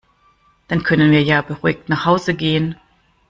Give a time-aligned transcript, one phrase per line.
[0.67, 2.75] Dann können wir ja beruhigt nach Hause gehen.